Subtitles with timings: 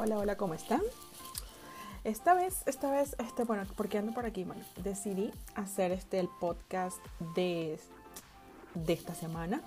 [0.00, 0.80] Hola, hola, ¿cómo están?
[2.04, 6.28] Esta vez, esta vez, este, bueno, porque ando por aquí, bueno, decidí hacer este el
[6.38, 6.98] podcast
[7.34, 7.80] de,
[8.76, 9.60] de esta semana.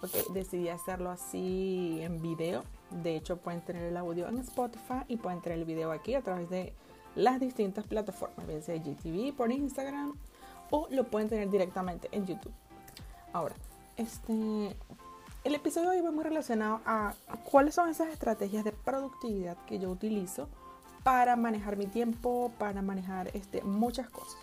[0.00, 2.64] Okay, decidí hacerlo así en video.
[3.02, 6.22] De hecho, pueden tener el audio en Spotify y pueden tener el video aquí a
[6.22, 6.72] través de
[7.14, 10.14] las distintas plataformas, bien sea GTV, por Instagram
[10.70, 12.54] o lo pueden tener directamente en YouTube.
[13.34, 13.54] Ahora,
[13.98, 14.74] este,
[15.44, 19.78] el episodio de hoy va muy relacionado a cuáles son esas estrategias de productividad que
[19.78, 20.48] yo utilizo
[21.02, 24.40] para manejar mi tiempo, para manejar este, muchas cosas.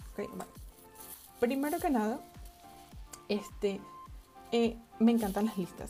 [1.39, 2.19] Primero que nada,
[3.29, 3.81] este,
[4.51, 5.89] eh, me encantan las listas.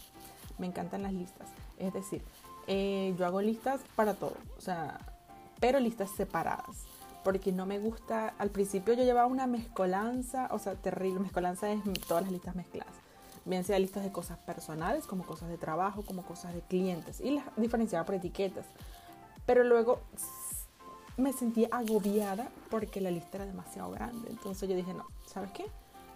[0.58, 1.48] me encantan las listas.
[1.78, 2.22] Es decir,
[2.66, 5.00] eh, yo hago listas para todo, o sea,
[5.60, 6.84] pero listas separadas.
[7.24, 11.80] Porque no me gusta, al principio yo llevaba una mezcolanza, o sea, terrible, mezcolanza es
[12.06, 12.92] todas las listas mezcladas
[13.44, 17.30] bien sea listas de cosas personales, como cosas de trabajo, como cosas de clientes, y
[17.32, 18.66] las diferenciaba por etiquetas.
[19.46, 20.00] Pero luego
[21.16, 24.30] me sentí agobiada porque la lista era demasiado grande.
[24.30, 25.66] Entonces yo dije, no, ¿sabes qué?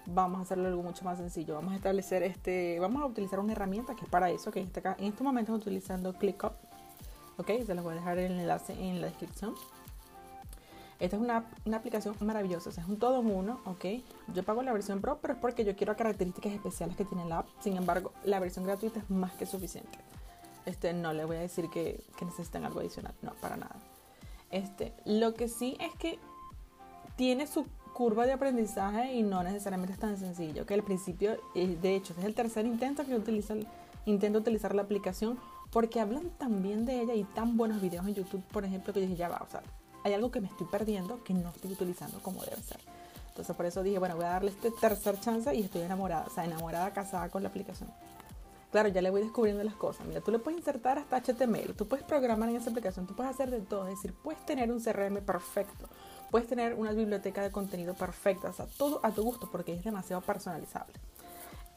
[0.07, 1.55] Vamos a hacerlo algo mucho más sencillo.
[1.55, 4.67] Vamos a establecer este, vamos a utilizar una herramienta que es para eso, que en
[4.67, 6.53] este, en este momento estoy utilizando ClickUp.
[7.39, 9.55] Ok, se los voy a dejar el enlace en la descripción.
[10.99, 13.85] Esta es una, una, aplicación maravillosa, o sea, es un todo en uno, ¿ok?
[14.35, 17.41] Yo pago la versión Pro, pero es porque yo quiero características especiales que tiene la
[17.41, 17.49] app.
[17.61, 19.99] Sin embargo, la versión gratuita es más que suficiente.
[20.65, 23.77] Este, no le voy a decir que, que necesitan algo adicional, no, para nada.
[24.51, 26.19] Este, lo que sí es que
[27.17, 30.67] tiene su curva de aprendizaje y no necesariamente es tan sencillo.
[30.67, 33.19] Que al principio, eh, de hecho, es el tercer intento que
[34.05, 35.39] intento utilizar la aplicación
[35.71, 39.01] porque hablan tan bien de ella y tan buenos videos en YouTube, por ejemplo, que
[39.01, 39.63] dije, ya va, o sea,
[40.07, 42.79] hay algo que me estoy perdiendo que no estoy utilizando como debe ser.
[43.27, 46.31] Entonces por eso dije, bueno, voy a darle este tercer chance y estoy enamorada, o
[46.31, 47.91] sea, enamorada, casada con la aplicación.
[48.71, 50.07] Claro, ya le voy descubriendo las cosas.
[50.07, 53.33] Mira, tú le puedes insertar hasta HTML, tú puedes programar en esa aplicación, tú puedes
[53.33, 55.89] hacer de todo, es decir, puedes tener un CRM perfecto,
[56.31, 59.83] puedes tener una biblioteca de contenido perfecta, o sea, todo a tu gusto porque es
[59.83, 60.95] demasiado personalizable.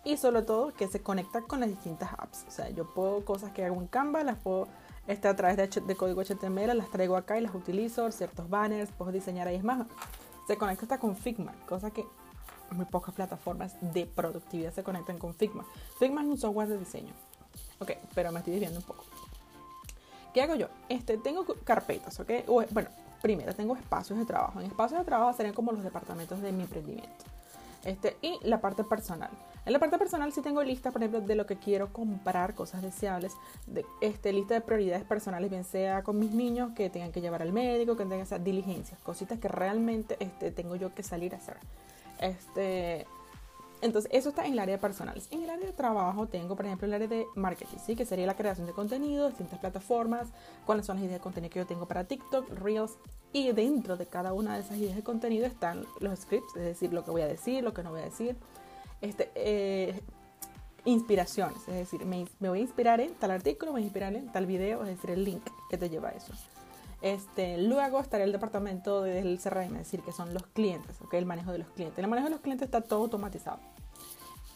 [0.03, 2.45] Y sobre todo que se conecta con las distintas apps.
[2.47, 4.67] O sea, yo puedo cosas que hago en Canva, las puedo
[5.09, 9.11] este, a través de, código HTML, las traigo acá y las utilizo, ciertos banners, puedo
[9.11, 9.87] diseñar ahí es más.
[10.45, 12.05] Se conecta hasta con Figma, cosa que
[12.69, 15.65] muy pocas plataformas de productividad se conectan con Figma.
[15.97, 17.11] Figma es un software de diseño.
[17.79, 19.03] Ok, pero me estoy desviando un poco.
[20.31, 20.67] ¿Qué hago yo?
[20.89, 22.29] Este, tengo carpetas, ¿ok?
[22.45, 22.89] bueno,
[23.19, 24.59] primero tengo espacios de trabajo.
[24.59, 27.25] En espacios de trabajo serían como los departamentos de mi emprendimiento.
[27.85, 29.29] Este, y la parte personal.
[29.65, 32.81] En la parte personal sí tengo lista, por ejemplo, de lo que quiero comprar, cosas
[32.81, 33.33] deseables,
[33.67, 37.41] de, este, lista de prioridades personales, bien sea con mis niños que tengan que llevar
[37.41, 41.37] al médico, que tengan hacer diligencias, cositas que realmente este, tengo yo que salir a
[41.37, 41.57] hacer.
[42.19, 43.05] Este,
[43.81, 45.27] entonces, eso está en el área de personales.
[45.31, 47.95] En el área de trabajo tengo, por ejemplo, el área de marketing, ¿sí?
[47.95, 50.27] que sería la creación de contenido, distintas plataformas,
[50.65, 52.97] cuáles son las ideas de contenido que yo tengo para TikTok, Reels,
[53.31, 56.93] y dentro de cada una de esas ideas de contenido están los scripts, es decir,
[56.93, 58.35] lo que voy a decir, lo que no voy a decir,
[59.01, 60.01] este, eh,
[60.85, 64.31] inspiraciones, es decir, me, voy a inspirar en tal artículo, me voy a inspirar en
[64.31, 66.33] tal video, es decir, el link que te lleva a eso.
[67.01, 71.51] Este, luego estaría el departamento del CRM, es decir, que son los clientes, el manejo
[71.51, 71.97] de los clientes.
[71.99, 73.59] El manejo de los clientes está todo automatizado.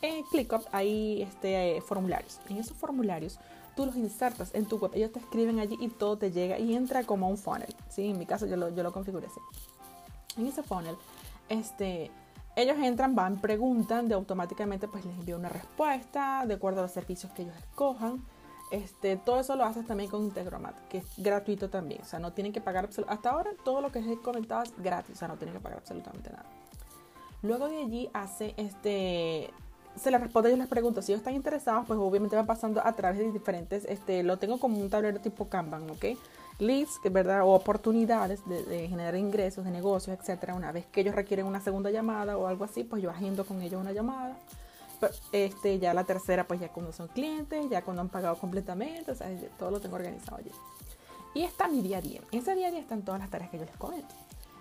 [0.02, 2.42] En ClickUp hay este, formularios.
[2.50, 3.40] En esos formularios
[3.76, 6.76] tú los insertas en tu web, ellos te escriben allí y todo te llega y
[6.76, 7.74] entra como un funnel.
[7.90, 8.10] ¿sí?
[8.10, 9.40] En mi caso yo lo, yo lo configuré así.
[10.38, 10.96] En ese funnel,
[11.50, 12.12] este,
[12.56, 16.92] ellos entran, van, preguntan, de automáticamente pues les envío una respuesta de acuerdo a los
[16.92, 18.24] servicios que ellos escojan.
[18.72, 22.02] Este, todo eso lo haces también con Integromat, que es gratuito también.
[22.02, 24.74] O sea, no tienen que pagar Hasta ahora todo lo que les he comentado es
[24.78, 26.46] gratis, o sea, no tienen que pagar absolutamente nada.
[27.44, 29.52] Luego de allí hace este.
[30.02, 32.94] Se les responde y les pregunto si ellos están interesados, pues obviamente van pasando a
[32.94, 36.06] través de diferentes, este, lo tengo como un tablero tipo Kanban, ¿ok?
[36.60, 37.44] Leads, ¿verdad?
[37.44, 40.56] O oportunidades de, de, generar ingresos, de negocios, etcétera.
[40.56, 43.62] Una vez que ellos requieren una segunda llamada o algo así, pues yo agendo con
[43.62, 44.38] ellos una llamada
[45.32, 49.16] este, ya la tercera, pues ya cuando son clientes, ya cuando han pagado completamente, o
[49.16, 50.52] sea, todo lo tengo organizado allí.
[51.34, 52.22] Y está mi día a día.
[52.32, 54.14] En ese día a día están todas las tareas que yo les comento.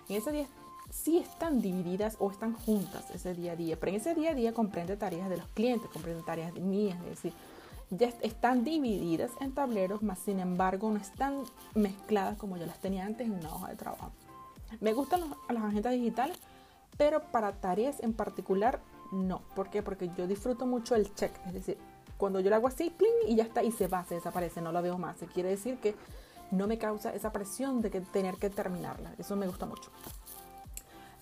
[0.09, 0.47] En ese día
[0.89, 4.35] sí están divididas o están juntas ese día a día, pero en ese día a
[4.35, 7.33] día comprende tareas de los clientes, comprende tareas mías, es decir,
[7.89, 11.43] ya están divididas en tableros, más sin embargo no están
[11.75, 14.11] mezcladas como yo las tenía antes en una hoja de trabajo.
[14.79, 16.37] Me gustan las agendas digitales,
[16.97, 18.79] pero para tareas en particular
[19.11, 19.41] no.
[19.55, 19.83] ¿Por qué?
[19.83, 21.31] Porque yo disfruto mucho el check.
[21.45, 21.77] Es decir,
[22.17, 22.91] cuando yo lo hago así,
[23.27, 25.17] y ya está, y se va, se desaparece, no lo veo más.
[25.17, 25.95] Se quiere decir que
[26.51, 29.13] no me causa esa presión de que tener que terminarla.
[29.17, 29.91] Eso me gusta mucho.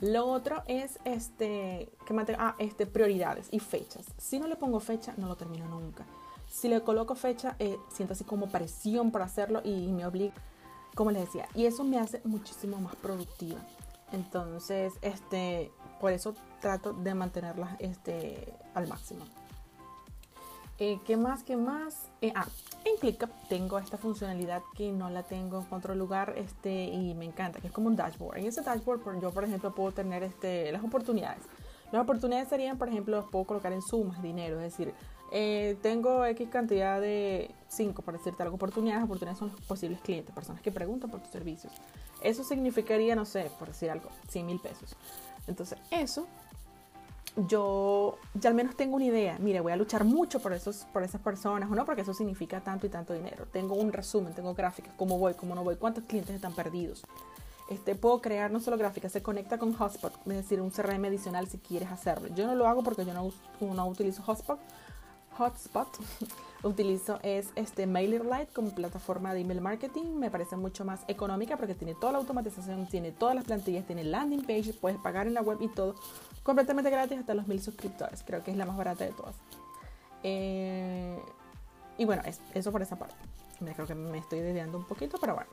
[0.02, 4.06] Lo otro es este, que ah, este, prioridades y fechas.
[4.18, 6.06] Si no le pongo fecha, no lo termino nunca.
[6.48, 10.34] Si le coloco fecha, eh, siento así como presión por hacerlo y me obliga,
[10.96, 13.62] como les decía, y eso me hace muchísimo más productiva.
[14.12, 19.24] Entonces, este, por eso trato de mantenerlas este, al máximo.
[20.84, 21.44] Eh, ¿Qué más?
[21.44, 22.10] ¿Qué más?
[22.22, 22.48] Eh, ah,
[22.86, 27.26] en ClickUp tengo esta funcionalidad que no la tengo en otro lugar este, y me
[27.26, 28.40] encanta, que es como un dashboard.
[28.40, 31.44] En ese dashboard yo, por ejemplo, puedo tener este, las oportunidades.
[31.92, 34.92] Las oportunidades serían, por ejemplo, puedo colocar en sumas dinero, es decir,
[35.32, 39.04] eh, tengo X cantidad de 5, para decirte algo, oportunidades.
[39.04, 41.72] Oportunidades son los posibles clientes, personas que preguntan por tus servicios.
[42.24, 44.96] Eso significaría, no sé, por decir algo, 100 mil pesos.
[45.46, 46.26] Entonces, eso
[47.36, 49.38] yo ya al menos tengo una idea.
[49.40, 51.86] Mire, voy a luchar mucho por, esos, por esas personas, ¿no?
[51.86, 53.46] Porque eso significa tanto y tanto dinero.
[53.52, 57.04] Tengo un resumen, tengo gráficas, cómo voy, cómo no voy, cuántos clientes están perdidos.
[57.70, 61.48] Este, puedo crear no solo gráficas, se conecta con Hotspot, es decir, un CRM adicional
[61.48, 62.28] si quieres hacerlo.
[62.36, 63.32] Yo no lo hago porque yo no,
[63.62, 64.60] no utilizo Hotspot,
[65.38, 65.88] Hotspot
[66.64, 70.06] utilizo es este MailerLite como plataforma de email marketing.
[70.18, 74.04] Me parece mucho más económica porque tiene toda la automatización, tiene todas las plantillas, tiene
[74.04, 75.96] landing page, puedes pagar en la web y todo
[76.44, 78.24] completamente gratis hasta los mil suscriptores.
[78.24, 79.36] Creo que es la más barata de todas.
[80.24, 81.20] Eh,
[81.98, 82.24] y bueno,
[82.54, 83.16] eso por esa parte.
[83.76, 85.50] Creo que me estoy desviando un poquito, pero bueno.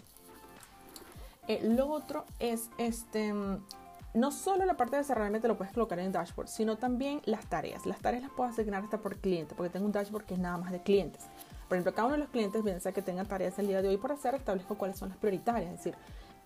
[1.47, 3.33] Eh, lo otro es este
[4.19, 7.47] no solo la parte de te lo puedes colocar en el dashboard, sino también las
[7.47, 7.87] tareas.
[7.87, 10.57] Las tareas las puedo asignar hasta por cliente, porque tengo un dashboard que es nada
[10.57, 11.25] más de clientes.
[11.69, 13.89] Por ejemplo, cada uno de los clientes, bien sea que tengan tareas el día de
[13.89, 15.95] hoy por hacer, establezco cuáles son las prioritarias, es decir,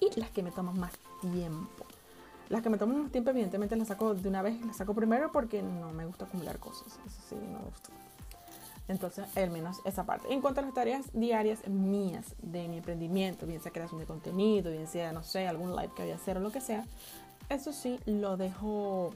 [0.00, 1.86] y las que me toman más tiempo.
[2.48, 5.32] Las que me toman más tiempo, evidentemente las saco de una vez, las saco primero
[5.32, 6.98] porque no me gusta acumular cosas.
[7.06, 7.90] Eso sí, no me gusta.
[8.88, 10.32] Entonces, al menos esa parte.
[10.32, 14.70] En cuanto a las tareas diarias mías de mi emprendimiento, bien sea creación de contenido,
[14.70, 16.84] bien sea, no sé, algún live que voy a hacer o lo que sea,
[17.48, 19.12] eso sí, lo dejo...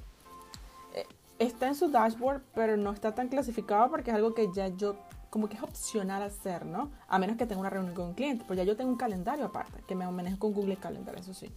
[0.94, 1.06] Eh,
[1.38, 4.96] está en su dashboard, pero no está tan clasificado porque es algo que ya yo
[5.30, 6.90] como que es opcional hacer, ¿no?
[7.08, 9.44] A menos que tenga una reunión con un cliente, pues ya yo tengo un calendario
[9.44, 11.50] aparte, que me manejo con Google Calendar, eso sí.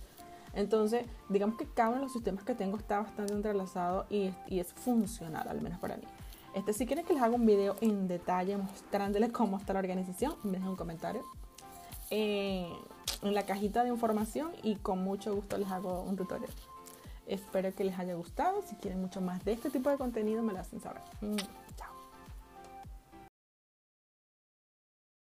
[0.54, 4.60] Entonces, digamos que cada uno de los sistemas que tengo está bastante entrelazado y, y
[4.60, 6.04] es funcional, al menos para mí.
[6.54, 10.36] Este, si quieren que les haga un video en detalle mostrándoles cómo está la organización,
[10.44, 11.24] me dejen un comentario.
[12.10, 12.68] Eh,
[13.22, 16.52] en la cajita de información y con mucho gusto les hago un tutorial.
[17.28, 18.64] Espero que les haya gustado.
[18.68, 21.02] Si quieren mucho más de este tipo de contenido, me lo hacen saber.
[21.22, 21.36] Mm.